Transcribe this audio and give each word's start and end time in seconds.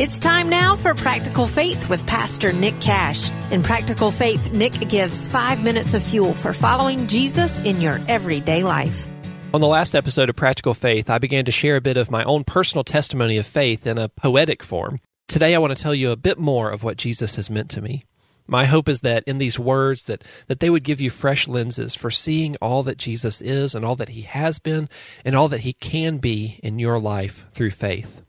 It's 0.00 0.20
time 0.20 0.48
now 0.48 0.76
for 0.76 0.94
Practical 0.94 1.48
Faith 1.48 1.88
with 1.88 2.06
Pastor 2.06 2.52
Nick 2.52 2.80
Cash. 2.80 3.32
In 3.50 3.64
Practical 3.64 4.12
Faith, 4.12 4.52
Nick 4.52 4.74
gives 4.88 5.26
five 5.26 5.64
minutes 5.64 5.92
of 5.92 6.04
fuel 6.04 6.34
for 6.34 6.52
following 6.52 7.08
Jesus 7.08 7.58
in 7.58 7.80
your 7.80 7.98
everyday 8.06 8.62
life. 8.62 9.08
On 9.52 9.60
the 9.60 9.66
last 9.66 9.96
episode 9.96 10.30
of 10.30 10.36
Practical 10.36 10.72
Faith, 10.72 11.10
I 11.10 11.18
began 11.18 11.46
to 11.46 11.50
share 11.50 11.74
a 11.74 11.80
bit 11.80 11.96
of 11.96 12.12
my 12.12 12.22
own 12.22 12.44
personal 12.44 12.84
testimony 12.84 13.38
of 13.38 13.46
faith 13.46 13.88
in 13.88 13.98
a 13.98 14.08
poetic 14.08 14.62
form. 14.62 15.00
Today, 15.26 15.52
I 15.52 15.58
want 15.58 15.76
to 15.76 15.82
tell 15.82 15.96
you 15.96 16.12
a 16.12 16.16
bit 16.16 16.38
more 16.38 16.70
of 16.70 16.84
what 16.84 16.96
Jesus 16.96 17.34
has 17.34 17.50
meant 17.50 17.68
to 17.70 17.82
me. 17.82 18.04
My 18.46 18.66
hope 18.66 18.88
is 18.88 19.00
that 19.00 19.24
in 19.26 19.38
these 19.38 19.58
words 19.58 20.04
that, 20.04 20.22
that 20.46 20.60
they 20.60 20.70
would 20.70 20.84
give 20.84 21.00
you 21.00 21.10
fresh 21.10 21.48
lenses 21.48 21.96
for 21.96 22.12
seeing 22.12 22.54
all 22.62 22.84
that 22.84 22.98
Jesus 22.98 23.40
is 23.40 23.74
and 23.74 23.84
all 23.84 23.96
that 23.96 24.10
he 24.10 24.22
has 24.22 24.60
been 24.60 24.88
and 25.24 25.34
all 25.34 25.48
that 25.48 25.62
he 25.62 25.72
can 25.72 26.18
be 26.18 26.60
in 26.62 26.78
your 26.78 27.00
life 27.00 27.46
through 27.50 27.72
faith. 27.72 28.22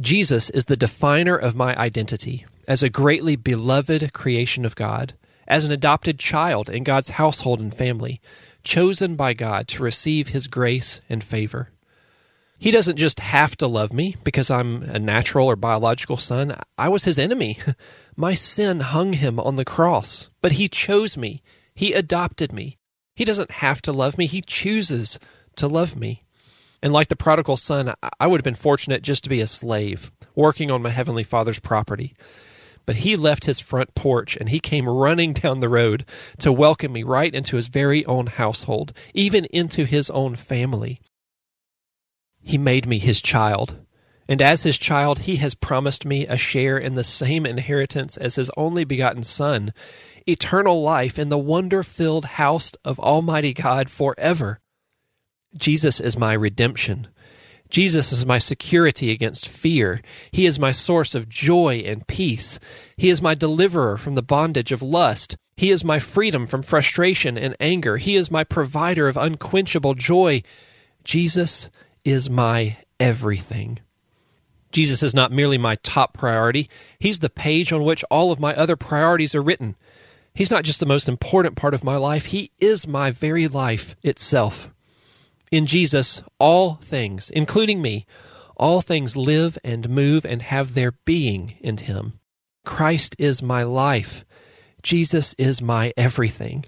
Jesus 0.00 0.48
is 0.50 0.66
the 0.66 0.76
definer 0.76 1.36
of 1.36 1.56
my 1.56 1.76
identity 1.76 2.46
as 2.68 2.82
a 2.82 2.88
greatly 2.88 3.34
beloved 3.34 4.12
creation 4.12 4.64
of 4.64 4.76
God, 4.76 5.14
as 5.48 5.64
an 5.64 5.72
adopted 5.72 6.20
child 6.20 6.70
in 6.70 6.84
God's 6.84 7.08
household 7.10 7.58
and 7.58 7.74
family, 7.74 8.20
chosen 8.62 9.16
by 9.16 9.32
God 9.32 9.66
to 9.68 9.82
receive 9.82 10.28
his 10.28 10.46
grace 10.46 11.00
and 11.08 11.24
favor. 11.24 11.70
He 12.58 12.70
doesn't 12.70 12.96
just 12.96 13.20
have 13.20 13.56
to 13.56 13.66
love 13.66 13.92
me 13.92 14.16
because 14.22 14.50
I'm 14.50 14.82
a 14.82 14.98
natural 14.98 15.46
or 15.46 15.56
biological 15.56 16.16
son. 16.16 16.56
I 16.76 16.88
was 16.88 17.04
his 17.04 17.18
enemy. 17.18 17.58
My 18.16 18.34
sin 18.34 18.80
hung 18.80 19.14
him 19.14 19.40
on 19.40 19.56
the 19.56 19.64
cross, 19.64 20.28
but 20.42 20.52
he 20.52 20.68
chose 20.68 21.16
me. 21.16 21.42
He 21.74 21.92
adopted 21.92 22.52
me. 22.52 22.78
He 23.14 23.24
doesn't 23.24 23.50
have 23.50 23.82
to 23.82 23.92
love 23.92 24.16
me, 24.16 24.26
he 24.26 24.42
chooses 24.42 25.18
to 25.56 25.66
love 25.66 25.96
me. 25.96 26.22
And 26.82 26.92
like 26.92 27.08
the 27.08 27.16
prodigal 27.16 27.56
son, 27.56 27.94
I 28.20 28.26
would 28.26 28.38
have 28.38 28.44
been 28.44 28.54
fortunate 28.54 29.02
just 29.02 29.24
to 29.24 29.30
be 29.30 29.40
a 29.40 29.46
slave, 29.46 30.12
working 30.34 30.70
on 30.70 30.82
my 30.82 30.90
Heavenly 30.90 31.24
Father's 31.24 31.58
property. 31.58 32.14
But 32.86 32.96
he 32.96 33.16
left 33.16 33.44
his 33.44 33.60
front 33.60 33.94
porch 33.94 34.36
and 34.36 34.48
he 34.48 34.60
came 34.60 34.88
running 34.88 35.32
down 35.32 35.60
the 35.60 35.68
road 35.68 36.06
to 36.38 36.52
welcome 36.52 36.92
me 36.92 37.02
right 37.02 37.34
into 37.34 37.56
his 37.56 37.68
very 37.68 38.06
own 38.06 38.26
household, 38.26 38.92
even 39.12 39.44
into 39.46 39.84
his 39.84 40.08
own 40.10 40.36
family. 40.36 41.00
He 42.40 42.56
made 42.56 42.86
me 42.86 42.98
his 42.98 43.20
child. 43.20 43.76
And 44.28 44.40
as 44.40 44.62
his 44.62 44.78
child, 44.78 45.20
he 45.20 45.36
has 45.36 45.54
promised 45.54 46.06
me 46.06 46.26
a 46.26 46.36
share 46.36 46.78
in 46.78 46.94
the 46.94 47.04
same 47.04 47.44
inheritance 47.44 48.16
as 48.16 48.36
his 48.36 48.50
only 48.56 48.84
begotten 48.84 49.22
Son, 49.22 49.72
eternal 50.26 50.82
life 50.82 51.18
in 51.18 51.28
the 51.28 51.38
wonder 51.38 51.82
filled 51.82 52.24
house 52.24 52.72
of 52.84 53.00
Almighty 53.00 53.52
God 53.52 53.90
forever. 53.90 54.60
Jesus 55.56 56.00
is 56.00 56.18
my 56.18 56.32
redemption. 56.32 57.08
Jesus 57.70 58.12
is 58.12 58.24
my 58.24 58.38
security 58.38 59.10
against 59.10 59.48
fear. 59.48 60.00
He 60.30 60.46
is 60.46 60.58
my 60.58 60.72
source 60.72 61.14
of 61.14 61.28
joy 61.28 61.82
and 61.84 62.06
peace. 62.06 62.58
He 62.96 63.10
is 63.10 63.20
my 63.20 63.34
deliverer 63.34 63.96
from 63.96 64.14
the 64.14 64.22
bondage 64.22 64.72
of 64.72 64.82
lust. 64.82 65.36
He 65.56 65.70
is 65.70 65.84
my 65.84 65.98
freedom 65.98 66.46
from 66.46 66.62
frustration 66.62 67.36
and 67.36 67.56
anger. 67.60 67.98
He 67.98 68.16
is 68.16 68.30
my 68.30 68.44
provider 68.44 69.08
of 69.08 69.16
unquenchable 69.16 69.94
joy. 69.94 70.42
Jesus 71.04 71.68
is 72.04 72.30
my 72.30 72.78
everything. 72.98 73.80
Jesus 74.70 75.02
is 75.02 75.14
not 75.14 75.32
merely 75.32 75.58
my 75.58 75.76
top 75.76 76.14
priority, 76.14 76.68
He's 76.98 77.20
the 77.20 77.30
page 77.30 77.72
on 77.72 77.84
which 77.84 78.04
all 78.10 78.30
of 78.30 78.40
my 78.40 78.54
other 78.54 78.76
priorities 78.76 79.34
are 79.34 79.42
written. 79.42 79.76
He's 80.34 80.50
not 80.50 80.64
just 80.64 80.78
the 80.78 80.86
most 80.86 81.08
important 81.08 81.56
part 81.56 81.74
of 81.74 81.82
my 81.82 81.96
life, 81.96 82.26
He 82.26 82.50
is 82.60 82.86
my 82.86 83.10
very 83.10 83.48
life 83.48 83.96
itself. 84.02 84.70
In 85.50 85.66
Jesus, 85.66 86.22
all 86.38 86.74
things, 86.74 87.30
including 87.30 87.80
me, 87.80 88.06
all 88.56 88.80
things 88.80 89.16
live 89.16 89.56
and 89.64 89.88
move 89.88 90.24
and 90.24 90.42
have 90.42 90.74
their 90.74 90.92
being 91.04 91.54
in 91.60 91.78
Him. 91.78 92.18
Christ 92.64 93.14
is 93.18 93.42
my 93.42 93.62
life. 93.62 94.24
Jesus 94.82 95.34
is 95.38 95.62
my 95.62 95.92
everything. 95.96 96.64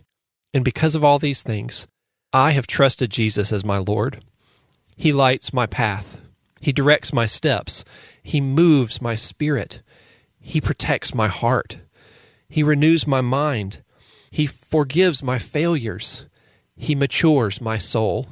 And 0.55 0.65
because 0.65 0.95
of 0.95 1.05
all 1.05 1.19
these 1.19 1.43
things, 1.43 1.87
I 2.33 2.53
have 2.53 2.67
trusted 2.67 3.11
Jesus 3.11 3.53
as 3.53 3.65
my 3.65 3.79
Lord. 3.79 4.25
He 4.97 5.13
lights 5.13 5.53
my 5.53 5.67
path. 5.67 6.21
He 6.61 6.73
directs 6.73 7.13
my 7.13 7.27
steps. 7.27 7.85
He 8.23 8.41
moves 8.41 9.01
my 9.03 9.15
spirit. 9.15 9.83
He 10.41 10.61
protects 10.61 11.15
my 11.15 11.29
heart. 11.29 11.79
He 12.49 12.63
renews 12.63 13.07
my 13.07 13.21
mind. 13.21 13.83
He 14.31 14.47
forgives 14.47 15.23
my 15.23 15.39
failures. 15.39 16.27
He 16.77 16.95
matures 16.95 17.61
my 17.61 17.79
soul. 17.79 18.29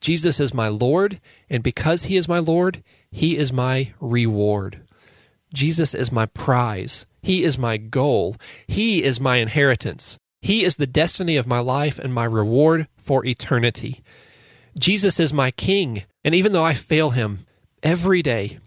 Jesus 0.00 0.40
is 0.40 0.54
my 0.54 0.68
Lord, 0.68 1.20
and 1.48 1.62
because 1.62 2.04
He 2.04 2.16
is 2.16 2.28
my 2.28 2.38
Lord, 2.38 2.82
He 3.10 3.36
is 3.36 3.52
my 3.52 3.92
reward. 4.00 4.80
Jesus 5.52 5.94
is 5.94 6.12
my 6.12 6.26
prize. 6.26 7.06
He 7.22 7.42
is 7.42 7.58
my 7.58 7.76
goal. 7.76 8.36
He 8.66 9.02
is 9.02 9.20
my 9.20 9.36
inheritance. 9.36 10.18
He 10.40 10.64
is 10.64 10.76
the 10.76 10.86
destiny 10.86 11.36
of 11.36 11.46
my 11.46 11.58
life 11.58 11.98
and 11.98 12.14
my 12.14 12.24
reward 12.24 12.88
for 12.96 13.24
eternity. 13.24 14.02
Jesus 14.78 15.20
is 15.20 15.32
my 15.32 15.50
King, 15.50 16.04
and 16.24 16.34
even 16.34 16.52
though 16.52 16.64
I 16.64 16.74
fail 16.74 17.10
Him 17.10 17.46
every 17.82 18.22
day, 18.22 18.58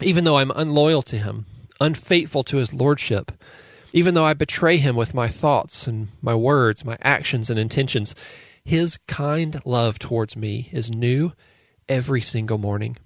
even 0.00 0.24
though 0.24 0.38
I'm 0.38 0.50
unloyal 0.56 1.02
to 1.02 1.18
Him, 1.18 1.46
unfaithful 1.80 2.42
to 2.44 2.56
His 2.56 2.72
Lordship, 2.72 3.30
even 3.92 4.14
though 4.14 4.24
I 4.24 4.34
betray 4.34 4.78
Him 4.78 4.96
with 4.96 5.14
my 5.14 5.28
thoughts 5.28 5.86
and 5.86 6.08
my 6.20 6.34
words, 6.34 6.84
my 6.84 6.98
actions 7.00 7.48
and 7.48 7.60
intentions, 7.60 8.14
his 8.64 8.96
kind 9.06 9.60
love 9.64 9.98
towards 9.98 10.36
me 10.36 10.68
is 10.72 10.90
new 10.90 11.32
every 11.88 12.20
single 12.20 12.58
morning. 12.58 12.96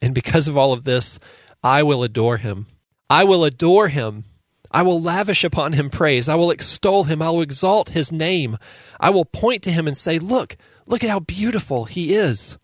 And 0.00 0.14
because 0.14 0.48
of 0.48 0.56
all 0.56 0.72
of 0.72 0.84
this, 0.84 1.18
I 1.62 1.82
will 1.82 2.02
adore 2.02 2.38
him. 2.38 2.66
I 3.08 3.24
will 3.24 3.44
adore 3.44 3.88
him. 3.88 4.24
I 4.70 4.82
will 4.82 5.00
lavish 5.00 5.44
upon 5.44 5.74
him 5.74 5.90
praise. 5.90 6.28
I 6.28 6.34
will 6.34 6.50
extol 6.50 7.04
him. 7.04 7.22
I 7.22 7.30
will 7.30 7.42
exalt 7.42 7.90
his 7.90 8.10
name. 8.10 8.58
I 8.98 9.10
will 9.10 9.24
point 9.24 9.62
to 9.64 9.72
him 9.72 9.86
and 9.86 9.96
say, 9.96 10.18
Look, 10.18 10.56
look 10.86 11.04
at 11.04 11.10
how 11.10 11.20
beautiful 11.20 11.84
he 11.84 12.14
is. 12.14 12.58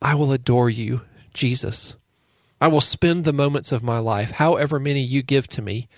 I 0.00 0.14
will 0.14 0.32
adore 0.32 0.70
you, 0.70 1.02
Jesus. 1.34 1.96
I 2.60 2.68
will 2.68 2.80
spend 2.80 3.24
the 3.24 3.32
moments 3.32 3.72
of 3.72 3.82
my 3.82 3.98
life, 3.98 4.32
however 4.32 4.78
many 4.78 5.00
you 5.00 5.22
give 5.22 5.46
to 5.48 5.62
me, 5.62 5.88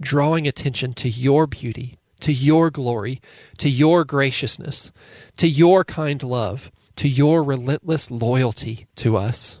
drawing 0.00 0.46
attention 0.46 0.92
to 0.94 1.08
your 1.08 1.46
beauty, 1.46 1.98
to 2.20 2.32
your 2.32 2.70
glory, 2.70 3.20
to 3.58 3.68
your 3.68 4.04
graciousness, 4.04 4.92
to 5.36 5.48
your 5.48 5.84
kind 5.84 6.22
love, 6.22 6.70
to 6.96 7.08
your 7.08 7.42
relentless 7.42 8.10
loyalty 8.10 8.86
to 8.96 9.16
us. 9.16 9.58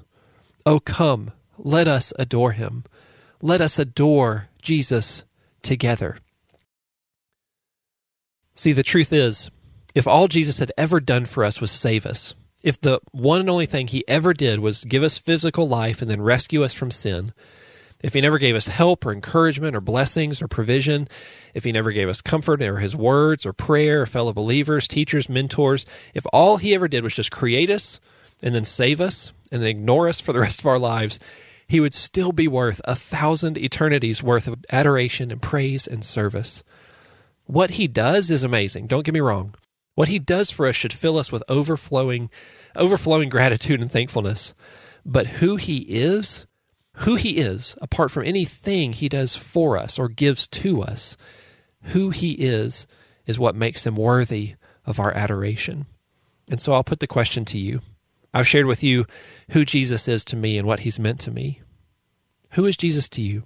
Oh, 0.66 0.80
come, 0.80 1.32
let 1.58 1.88
us 1.88 2.12
adore 2.18 2.52
him. 2.52 2.84
Let 3.42 3.60
us 3.60 3.78
adore 3.78 4.48
Jesus 4.60 5.24
together. 5.62 6.18
See, 8.54 8.72
the 8.72 8.82
truth 8.82 9.12
is, 9.12 9.50
if 9.94 10.06
all 10.06 10.28
Jesus 10.28 10.58
had 10.58 10.72
ever 10.76 11.00
done 11.00 11.24
for 11.24 11.44
us 11.44 11.60
was 11.60 11.70
save 11.70 12.04
us, 12.04 12.34
if 12.62 12.80
the 12.80 13.00
one 13.12 13.40
and 13.40 13.48
only 13.48 13.66
thing 13.66 13.86
he 13.86 14.06
ever 14.06 14.34
did 14.34 14.58
was 14.58 14.84
give 14.84 15.02
us 15.02 15.18
physical 15.18 15.66
life 15.66 16.02
and 16.02 16.10
then 16.10 16.20
rescue 16.20 16.62
us 16.62 16.74
from 16.74 16.90
sin, 16.90 17.32
if 18.02 18.14
he 18.14 18.20
never 18.20 18.38
gave 18.38 18.56
us 18.56 18.66
help 18.66 19.04
or 19.04 19.12
encouragement 19.12 19.76
or 19.76 19.80
blessings 19.80 20.40
or 20.40 20.48
provision, 20.48 21.08
if 21.54 21.64
he 21.64 21.72
never 21.72 21.92
gave 21.92 22.08
us 22.08 22.20
comfort 22.20 22.62
or 22.62 22.78
his 22.78 22.96
words 22.96 23.44
or 23.44 23.52
prayer 23.52 24.02
or 24.02 24.06
fellow 24.06 24.32
believers, 24.32 24.88
teachers, 24.88 25.28
mentors, 25.28 25.84
if 26.14 26.24
all 26.32 26.56
he 26.56 26.74
ever 26.74 26.88
did 26.88 27.04
was 27.04 27.14
just 27.14 27.30
create 27.30 27.70
us 27.70 28.00
and 28.42 28.54
then 28.54 28.64
save 28.64 29.00
us 29.00 29.32
and 29.52 29.62
then 29.62 29.68
ignore 29.68 30.08
us 30.08 30.20
for 30.20 30.32
the 30.32 30.40
rest 30.40 30.60
of 30.60 30.66
our 30.66 30.78
lives, 30.78 31.18
he 31.66 31.80
would 31.80 31.94
still 31.94 32.32
be 32.32 32.48
worth 32.48 32.80
a 32.84 32.96
thousand 32.96 33.56
eternities 33.58 34.22
worth 34.22 34.48
of 34.48 34.64
adoration 34.72 35.30
and 35.30 35.42
praise 35.42 35.86
and 35.86 36.02
service. 36.02 36.64
What 37.44 37.72
he 37.72 37.86
does 37.86 38.30
is 38.30 38.42
amazing, 38.42 38.86
don't 38.86 39.04
get 39.04 39.14
me 39.14 39.20
wrong. 39.20 39.54
What 39.94 40.08
he 40.08 40.18
does 40.18 40.50
for 40.50 40.66
us 40.66 40.76
should 40.76 40.92
fill 40.92 41.18
us 41.18 41.30
with 41.30 41.44
overflowing 41.48 42.30
overflowing 42.76 43.28
gratitude 43.28 43.80
and 43.80 43.90
thankfulness. 43.90 44.54
But 45.04 45.26
who 45.26 45.56
he 45.56 45.78
is, 45.78 46.46
who 46.94 47.14
he 47.14 47.38
is, 47.38 47.76
apart 47.80 48.10
from 48.10 48.26
anything 48.26 48.92
he 48.92 49.08
does 49.08 49.34
for 49.34 49.78
us 49.78 49.98
or 49.98 50.08
gives 50.08 50.46
to 50.48 50.82
us, 50.82 51.16
who 51.84 52.10
he 52.10 52.32
is, 52.32 52.86
is 53.26 53.38
what 53.38 53.54
makes 53.54 53.86
him 53.86 53.96
worthy 53.96 54.54
of 54.84 55.00
our 55.00 55.12
adoration. 55.14 55.86
And 56.50 56.60
so 56.60 56.72
I'll 56.72 56.84
put 56.84 57.00
the 57.00 57.06
question 57.06 57.44
to 57.46 57.58
you. 57.58 57.80
I've 58.34 58.48
shared 58.48 58.66
with 58.66 58.82
you 58.82 59.06
who 59.50 59.64
Jesus 59.64 60.08
is 60.08 60.24
to 60.26 60.36
me 60.36 60.58
and 60.58 60.66
what 60.66 60.80
he's 60.80 60.98
meant 60.98 61.20
to 61.20 61.30
me. 61.30 61.60
Who 62.52 62.66
is 62.66 62.76
Jesus 62.76 63.08
to 63.10 63.22
you? 63.22 63.44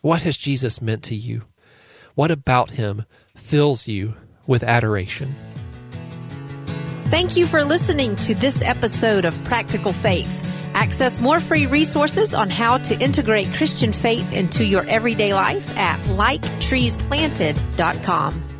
What 0.00 0.22
has 0.22 0.36
Jesus 0.36 0.80
meant 0.80 1.02
to 1.04 1.16
you? 1.16 1.42
What 2.14 2.30
about 2.30 2.70
him 2.72 3.04
fills 3.36 3.88
you 3.88 4.14
with 4.46 4.62
adoration? 4.62 5.34
Thank 7.06 7.36
you 7.36 7.46
for 7.46 7.64
listening 7.64 8.16
to 8.16 8.34
this 8.34 8.62
episode 8.62 9.24
of 9.24 9.44
Practical 9.44 9.92
Faith. 9.92 10.45
Access 10.76 11.20
more 11.20 11.40
free 11.40 11.64
resources 11.64 12.34
on 12.34 12.50
how 12.50 12.76
to 12.78 13.00
integrate 13.00 13.54
Christian 13.54 13.92
faith 13.92 14.34
into 14.34 14.62
your 14.62 14.84
everyday 14.84 15.32
life 15.32 15.74
at 15.78 15.98
liketreesplanted.com. 16.02 18.55